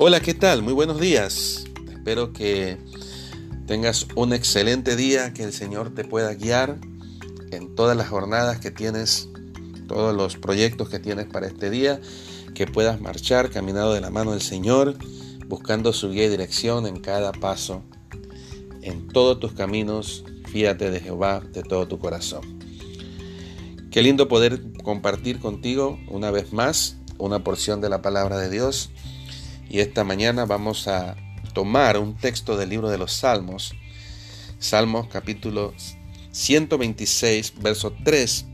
Hola, 0.00 0.20
¿qué 0.20 0.32
tal? 0.32 0.62
Muy 0.62 0.74
buenos 0.74 1.00
días. 1.00 1.64
Espero 1.90 2.32
que 2.32 2.78
tengas 3.66 4.06
un 4.14 4.32
excelente 4.32 4.94
día, 4.94 5.32
que 5.32 5.42
el 5.42 5.52
Señor 5.52 5.92
te 5.92 6.04
pueda 6.04 6.32
guiar 6.34 6.78
en 7.50 7.74
todas 7.74 7.96
las 7.96 8.06
jornadas 8.06 8.60
que 8.60 8.70
tienes, 8.70 9.28
todos 9.88 10.14
los 10.14 10.36
proyectos 10.36 10.88
que 10.88 11.00
tienes 11.00 11.26
para 11.26 11.48
este 11.48 11.68
día, 11.68 12.00
que 12.54 12.68
puedas 12.68 13.00
marchar 13.00 13.50
caminado 13.50 13.92
de 13.92 14.00
la 14.00 14.10
mano 14.10 14.30
del 14.30 14.40
Señor, 14.40 14.96
buscando 15.48 15.92
su 15.92 16.12
guía 16.12 16.26
y 16.26 16.28
dirección 16.28 16.86
en 16.86 17.00
cada 17.00 17.32
paso, 17.32 17.82
en 18.82 19.08
todos 19.08 19.40
tus 19.40 19.52
caminos, 19.52 20.22
fíate 20.46 20.92
de 20.92 21.00
Jehová 21.00 21.40
de 21.40 21.64
todo 21.64 21.88
tu 21.88 21.98
corazón. 21.98 22.60
Qué 23.90 24.04
lindo 24.04 24.28
poder 24.28 24.62
compartir 24.84 25.40
contigo 25.40 25.98
una 26.08 26.30
vez 26.30 26.52
más 26.52 26.98
una 27.18 27.42
porción 27.42 27.80
de 27.80 27.88
la 27.88 28.00
palabra 28.00 28.38
de 28.38 28.48
Dios 28.48 28.90
y 29.68 29.80
esta 29.80 30.04
mañana 30.04 30.44
vamos 30.44 30.88
a 30.88 31.16
tomar 31.52 31.98
un 31.98 32.16
texto 32.16 32.56
del 32.56 32.70
libro 32.70 32.88
de 32.88 32.98
los 32.98 33.12
Salmos, 33.12 33.74
Salmos 34.58 35.08
capítulo 35.08 35.74
126, 36.32 37.54
verso 37.60 37.94
3, 38.04 38.46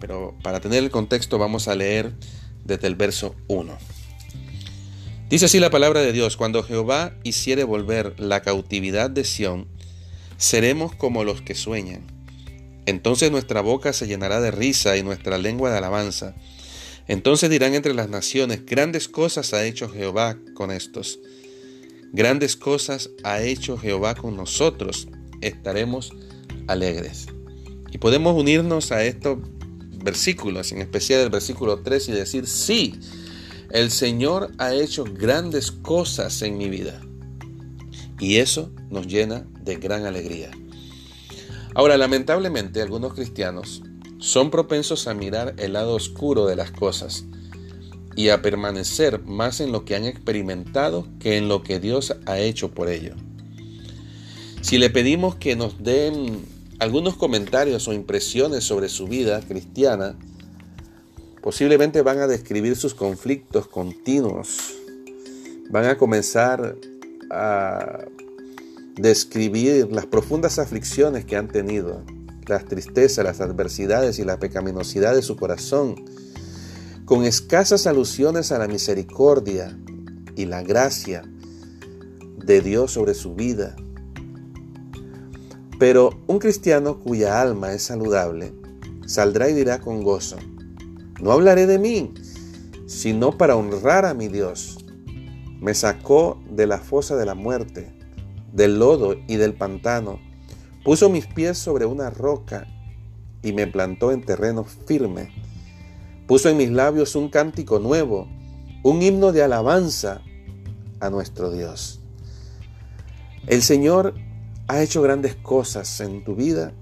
pero 0.00 0.36
para 0.42 0.60
tener 0.60 0.82
el 0.82 0.90
contexto 0.90 1.38
vamos 1.38 1.68
a 1.68 1.74
leer 1.74 2.12
desde 2.64 2.86
el 2.86 2.94
verso 2.94 3.34
1. 3.48 3.76
Dice 5.28 5.46
así 5.46 5.58
la 5.60 5.70
palabra 5.70 6.00
de 6.00 6.12
Dios, 6.12 6.36
cuando 6.36 6.62
Jehová 6.62 7.14
hiciere 7.22 7.64
volver 7.64 8.20
la 8.20 8.42
cautividad 8.42 9.08
de 9.08 9.24
Sión, 9.24 9.66
seremos 10.36 10.94
como 10.94 11.24
los 11.24 11.40
que 11.40 11.54
sueñan. 11.54 12.06
Entonces 12.84 13.30
nuestra 13.30 13.60
boca 13.60 13.92
se 13.92 14.06
llenará 14.06 14.40
de 14.40 14.50
risa 14.50 14.96
y 14.96 15.02
nuestra 15.02 15.38
lengua 15.38 15.70
de 15.70 15.78
alabanza. 15.78 16.34
Entonces 17.08 17.50
dirán 17.50 17.74
entre 17.74 17.94
las 17.94 18.08
naciones, 18.08 18.64
grandes 18.64 19.08
cosas 19.08 19.52
ha 19.54 19.64
hecho 19.64 19.88
Jehová 19.88 20.38
con 20.54 20.70
estos. 20.70 21.18
Grandes 22.12 22.56
cosas 22.56 23.10
ha 23.24 23.40
hecho 23.42 23.78
Jehová 23.78 24.14
con 24.14 24.36
nosotros. 24.36 25.08
Estaremos 25.40 26.12
alegres. 26.68 27.26
Y 27.90 27.98
podemos 27.98 28.38
unirnos 28.38 28.92
a 28.92 29.04
estos 29.04 29.38
versículos, 30.04 30.72
en 30.72 30.78
especial 30.78 31.20
el 31.20 31.30
versículo 31.30 31.82
3, 31.82 32.08
y 32.08 32.12
decir, 32.12 32.46
sí, 32.46 32.98
el 33.70 33.90
Señor 33.90 34.50
ha 34.58 34.74
hecho 34.74 35.04
grandes 35.04 35.72
cosas 35.72 36.42
en 36.42 36.58
mi 36.58 36.68
vida. 36.68 37.00
Y 38.20 38.36
eso 38.36 38.72
nos 38.90 39.06
llena 39.06 39.46
de 39.62 39.76
gran 39.76 40.04
alegría. 40.04 40.50
Ahora, 41.74 41.96
lamentablemente, 41.96 42.82
algunos 42.82 43.14
cristianos 43.14 43.82
son 44.22 44.52
propensos 44.52 45.08
a 45.08 45.14
mirar 45.14 45.54
el 45.58 45.72
lado 45.72 45.94
oscuro 45.96 46.46
de 46.46 46.54
las 46.54 46.70
cosas 46.70 47.24
y 48.14 48.28
a 48.28 48.40
permanecer 48.40 49.20
más 49.24 49.60
en 49.60 49.72
lo 49.72 49.84
que 49.84 49.96
han 49.96 50.04
experimentado 50.04 51.08
que 51.18 51.36
en 51.36 51.48
lo 51.48 51.64
que 51.64 51.80
Dios 51.80 52.14
ha 52.26 52.38
hecho 52.38 52.70
por 52.70 52.88
ello. 52.88 53.16
Si 54.60 54.78
le 54.78 54.90
pedimos 54.90 55.34
que 55.34 55.56
nos 55.56 55.82
den 55.82 56.46
algunos 56.78 57.16
comentarios 57.16 57.88
o 57.88 57.92
impresiones 57.92 58.62
sobre 58.62 58.88
su 58.88 59.08
vida 59.08 59.40
cristiana, 59.40 60.16
posiblemente 61.42 62.00
van 62.02 62.20
a 62.20 62.28
describir 62.28 62.76
sus 62.76 62.94
conflictos 62.94 63.66
continuos, 63.66 64.76
van 65.68 65.86
a 65.86 65.98
comenzar 65.98 66.76
a 67.32 68.04
describir 68.94 69.88
las 69.90 70.06
profundas 70.06 70.60
aflicciones 70.60 71.24
que 71.24 71.34
han 71.34 71.48
tenido, 71.48 72.04
las 72.46 72.64
tristezas, 72.64 73.24
las 73.24 73.40
adversidades 73.40 74.18
y 74.18 74.24
la 74.24 74.38
pecaminosidad 74.38 75.14
de 75.14 75.22
su 75.22 75.36
corazón, 75.36 75.96
con 77.04 77.24
escasas 77.24 77.86
alusiones 77.86 78.52
a 78.52 78.58
la 78.58 78.68
misericordia 78.68 79.78
y 80.36 80.46
la 80.46 80.62
gracia 80.62 81.22
de 82.44 82.60
Dios 82.60 82.92
sobre 82.92 83.14
su 83.14 83.34
vida. 83.34 83.76
Pero 85.78 86.10
un 86.26 86.38
cristiano 86.38 87.00
cuya 87.00 87.40
alma 87.40 87.72
es 87.72 87.82
saludable 87.82 88.54
saldrá 89.06 89.48
y 89.50 89.54
dirá 89.54 89.80
con 89.80 90.02
gozo, 90.02 90.36
no 91.20 91.32
hablaré 91.32 91.66
de 91.66 91.78
mí, 91.78 92.14
sino 92.86 93.36
para 93.36 93.56
honrar 93.56 94.04
a 94.04 94.14
mi 94.14 94.28
Dios. 94.28 94.78
Me 95.60 95.74
sacó 95.74 96.42
de 96.50 96.66
la 96.66 96.78
fosa 96.78 97.16
de 97.16 97.26
la 97.26 97.34
muerte, 97.34 97.92
del 98.52 98.78
lodo 98.78 99.16
y 99.28 99.36
del 99.36 99.54
pantano 99.54 100.18
Puso 100.84 101.08
mis 101.08 101.26
pies 101.26 101.58
sobre 101.58 101.86
una 101.86 102.10
roca 102.10 102.66
y 103.42 103.52
me 103.52 103.66
plantó 103.66 104.10
en 104.10 104.24
terreno 104.24 104.64
firme. 104.64 105.30
Puso 106.26 106.48
en 106.48 106.56
mis 106.56 106.70
labios 106.70 107.14
un 107.14 107.28
cántico 107.28 107.78
nuevo, 107.78 108.28
un 108.82 109.00
himno 109.00 109.30
de 109.30 109.42
alabanza 109.42 110.22
a 110.98 111.10
nuestro 111.10 111.52
Dios. 111.52 112.00
El 113.46 113.62
Señor 113.62 114.14
ha 114.66 114.82
hecho 114.82 115.02
grandes 115.02 115.36
cosas 115.36 116.00
en 116.00 116.24
tu 116.24 116.34
vida 116.34 116.72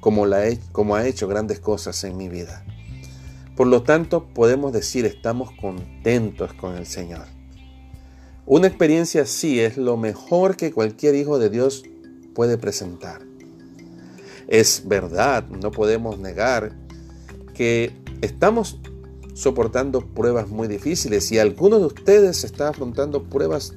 como, 0.00 0.24
como 0.72 0.96
ha 0.96 1.06
hecho 1.06 1.28
grandes 1.28 1.60
cosas 1.60 2.02
en 2.04 2.16
mi 2.16 2.28
vida. 2.28 2.64
Por 3.54 3.66
lo 3.66 3.82
tanto, 3.82 4.26
podemos 4.32 4.72
decir 4.72 5.04
estamos 5.06 5.50
contentos 5.60 6.52
con 6.54 6.76
el 6.76 6.86
Señor. 6.86 7.26
Una 8.46 8.66
experiencia 8.66 9.22
así 9.22 9.60
es 9.60 9.76
lo 9.76 9.96
mejor 9.96 10.56
que 10.56 10.72
cualquier 10.72 11.14
hijo 11.14 11.38
de 11.38 11.50
Dios 11.50 11.84
puede 12.34 12.58
presentar. 12.58 13.22
Es 14.48 14.82
verdad, 14.86 15.48
no 15.48 15.70
podemos 15.70 16.18
negar 16.18 16.72
que 17.54 17.92
estamos 18.20 18.78
soportando 19.34 20.00
pruebas 20.06 20.48
muy 20.48 20.68
difíciles 20.68 21.30
y 21.32 21.38
algunos 21.38 21.80
de 21.80 21.86
ustedes 21.86 22.44
están 22.44 22.68
afrontando 22.68 23.24
pruebas 23.24 23.74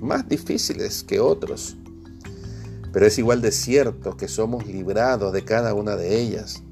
más 0.00 0.28
difíciles 0.28 1.02
que 1.02 1.20
otros. 1.20 1.76
Pero 2.92 3.06
es 3.06 3.18
igual 3.18 3.40
de 3.40 3.52
cierto 3.52 4.16
que 4.16 4.28
somos 4.28 4.66
librados 4.66 5.32
de 5.32 5.44
cada 5.44 5.72
una 5.74 5.96
de 5.96 6.20
ellas. 6.20 6.62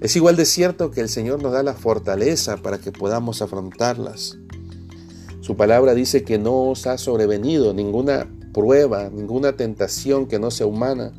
Es 0.00 0.16
igual 0.16 0.36
de 0.36 0.44
cierto 0.44 0.90
que 0.90 1.00
el 1.00 1.08
Señor 1.08 1.42
nos 1.42 1.52
da 1.52 1.62
la 1.62 1.74
fortaleza 1.74 2.56
para 2.56 2.78
que 2.78 2.92
podamos 2.92 3.42
afrontarlas. 3.42 4.38
Su 5.40 5.56
palabra 5.56 5.94
dice 5.94 6.24
que 6.24 6.38
no 6.38 6.70
os 6.70 6.86
ha 6.86 6.96
sobrevenido 6.96 7.74
ninguna 7.74 8.26
prueba, 8.54 9.10
ninguna 9.10 9.56
tentación 9.58 10.26
que 10.26 10.38
no 10.38 10.50
sea 10.50 10.66
humana, 10.66 11.12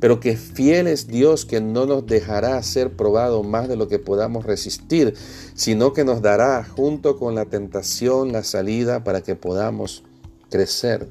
pero 0.00 0.20
que 0.20 0.36
fiel 0.36 0.86
es 0.86 1.06
Dios 1.06 1.46
que 1.46 1.62
no 1.62 1.86
nos 1.86 2.04
dejará 2.04 2.62
ser 2.62 2.92
probado 2.92 3.42
más 3.42 3.68
de 3.68 3.76
lo 3.76 3.88
que 3.88 3.98
podamos 3.98 4.44
resistir, 4.44 5.14
sino 5.54 5.94
que 5.94 6.04
nos 6.04 6.20
dará 6.20 6.62
junto 6.62 7.18
con 7.18 7.34
la 7.34 7.46
tentación 7.46 8.32
la 8.32 8.44
salida 8.44 9.02
para 9.02 9.22
que 9.22 9.34
podamos 9.34 10.02
crecer, 10.50 11.08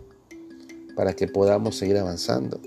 para 0.96 1.14
que 1.14 1.28
podamos 1.28 1.76
seguir 1.76 1.98
avanzando. 1.98 2.62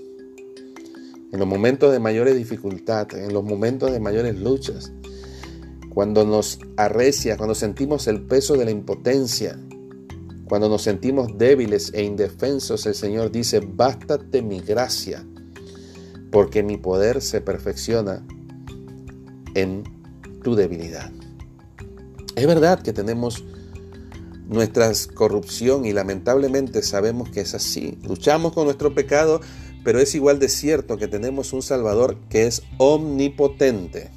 En 1.31 1.39
los 1.39 1.47
momentos 1.47 1.93
de 1.93 1.99
mayores 1.99 2.35
dificultades, 2.35 3.23
en 3.23 3.33
los 3.33 3.43
momentos 3.43 3.91
de 3.91 3.99
mayores 3.99 4.37
luchas, 4.37 4.91
cuando 5.93 6.25
nos 6.25 6.59
arrecia, 6.77 7.37
cuando 7.37 7.55
sentimos 7.55 8.07
el 8.07 8.21
peso 8.21 8.55
de 8.55 8.65
la 8.65 8.71
impotencia, 8.71 9.59
cuando 10.47 10.69
nos 10.69 10.83
sentimos 10.83 11.37
débiles 11.37 11.91
e 11.93 12.03
indefensos, 12.03 12.85
el 12.85 12.95
Señor 12.95 13.31
dice, 13.31 13.59
bástate 13.59 14.41
mi 14.41 14.61
gracia, 14.61 15.25
porque 16.31 16.63
mi 16.63 16.77
poder 16.77 17.21
se 17.21 17.41
perfecciona 17.41 18.25
en 19.55 19.83
tu 20.43 20.55
debilidad. 20.55 21.11
Es 22.35 22.47
verdad 22.47 22.81
que 22.81 22.93
tenemos 22.93 23.43
nuestra 24.47 24.91
corrupción 25.13 25.85
y 25.85 25.91
lamentablemente 25.91 26.81
sabemos 26.81 27.29
que 27.29 27.41
es 27.41 27.53
así. 27.53 27.97
Luchamos 28.03 28.53
con 28.53 28.65
nuestro 28.65 28.95
pecado, 28.95 29.41
pero 29.83 29.99
es 29.99 30.15
igual 30.15 30.39
de 30.39 30.47
cierto 30.47 30.97
que 30.97 31.07
tenemos 31.07 31.51
un 31.51 31.61
Salvador 31.61 32.17
que 32.29 32.47
es 32.47 32.63
omnipotente, 32.77 34.11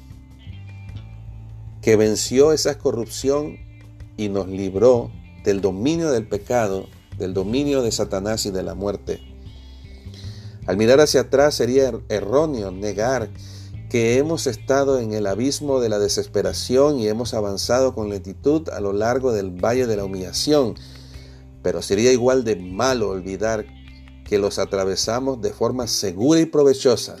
que 1.81 1.97
venció 1.97 2.53
esa 2.53 2.77
corrupción 2.77 3.57
y 4.15 4.29
nos 4.29 4.47
libró 4.47 5.11
del 5.43 5.61
dominio 5.61 6.11
del 6.11 6.27
pecado, 6.27 6.87
del 7.17 7.33
dominio 7.33 7.81
de 7.81 7.91
Satanás 7.91 8.45
y 8.45 8.51
de 8.51 8.63
la 8.63 8.75
muerte. 8.75 9.19
Al 10.67 10.77
mirar 10.77 10.99
hacia 10.99 11.21
atrás 11.21 11.55
sería 11.55 11.89
er-, 11.89 12.01
erróneo 12.09 12.71
negar 12.71 13.29
que 13.89 14.17
hemos 14.17 14.47
estado 14.47 14.99
en 14.99 15.13
el 15.13 15.27
abismo 15.27 15.81
de 15.81 15.89
la 15.89 15.99
desesperación 15.99 16.97
y 16.97 17.07
hemos 17.07 17.33
avanzado 17.33 17.93
con 17.93 18.09
lentitud 18.09 18.69
a 18.69 18.79
lo 18.79 18.93
largo 18.93 19.33
del 19.33 19.51
valle 19.51 19.85
de 19.85 19.97
la 19.97 20.05
humillación, 20.05 20.75
pero 21.61 21.81
sería 21.81 22.13
igual 22.13 22.45
de 22.45 22.55
malo 22.55 23.09
olvidar 23.09 23.65
que 24.23 24.39
los 24.39 24.59
atravesamos 24.59 25.41
de 25.41 25.51
forma 25.51 25.87
segura 25.87 26.39
y 26.39 26.45
provechosa. 26.45 27.17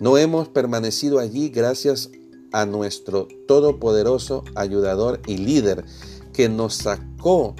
No 0.00 0.18
hemos 0.18 0.48
permanecido 0.48 1.20
allí 1.20 1.50
gracias 1.50 2.10
a 2.52 2.66
nuestro 2.66 3.28
todopoderoso 3.46 4.42
ayudador 4.56 5.20
y 5.24 5.36
líder, 5.36 5.84
que 6.34 6.50
nos 6.50 6.74
sacó 6.74 7.54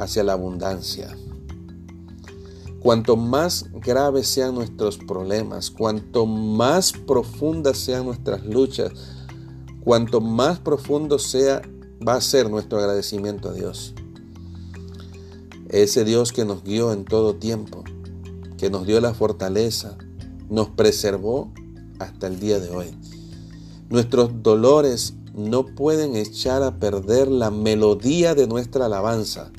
hacia 0.00 0.24
la 0.24 0.32
abundancia. 0.32 1.16
Cuanto 2.80 3.16
más 3.16 3.66
graves 3.74 4.26
sean 4.26 4.56
nuestros 4.56 4.98
problemas, 4.98 5.70
cuanto 5.70 6.26
más 6.26 6.92
profundas 6.92 7.78
sean 7.78 8.06
nuestras 8.06 8.44
luchas, 8.44 8.90
cuanto 9.84 10.20
más 10.20 10.58
profundo 10.58 11.20
sea 11.20 11.62
va 12.06 12.14
a 12.14 12.20
ser 12.20 12.50
nuestro 12.50 12.78
agradecimiento 12.80 13.50
a 13.50 13.52
Dios. 13.52 13.94
ese 15.68 16.04
Dios 16.04 16.32
que 16.32 16.44
nos 16.44 16.64
guió 16.64 16.92
en 16.92 17.04
todo 17.04 17.36
tiempo, 17.36 17.84
que 18.58 18.68
nos 18.68 18.86
dio 18.86 19.00
la 19.00 19.14
fortaleza, 19.14 19.96
nos 20.50 20.68
preservó 20.68 21.52
hasta 21.98 22.26
el 22.26 22.38
día 22.40 22.60
de 22.60 22.68
hoy. 22.68 22.86
Nuestros 23.88 24.42
dolores 24.42 25.14
no 25.34 25.64
pueden 25.64 26.16
echar 26.16 26.62
a 26.62 26.78
perder 26.78 27.28
la 27.28 27.50
melodía 27.50 28.34
de 28.34 28.46
nuestra 28.46 28.86
alabanza. 28.86 29.50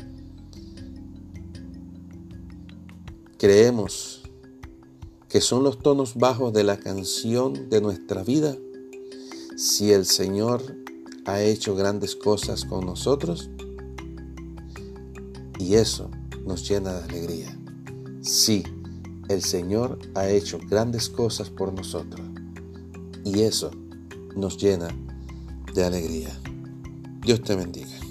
Creemos 3.38 4.24
que 5.28 5.42
son 5.42 5.64
los 5.64 5.80
tonos 5.80 6.16
bajos 6.16 6.54
de 6.54 6.64
la 6.64 6.78
canción 6.78 7.70
de 7.70 7.82
nuestra 7.82 8.24
vida 8.24 8.56
si 9.58 9.92
el 9.92 10.06
Señor 10.06 10.62
ha 11.26 11.42
hecho 11.42 11.76
grandes 11.76 12.16
cosas 12.16 12.66
con 12.66 12.86
nosotros 12.86 13.50
y 15.60 15.76
eso 15.76 16.12
nos 16.46 16.70
llena 16.70 16.94
de 16.94 17.04
alegría. 17.04 17.60
Sí, 18.22 18.64
el 19.30 19.42
Señor 19.42 19.98
ha 20.14 20.30
hecho 20.30 20.60
grandes 20.70 21.10
cosas 21.10 21.50
por 21.50 21.74
nosotros 21.74 22.22
y 23.24 23.42
eso 23.42 23.72
nos 24.36 24.58
llena 24.58 24.90
de 25.74 25.84
alegría. 25.84 26.30
Dios 27.22 27.42
te 27.42 27.56
bendiga. 27.56 28.03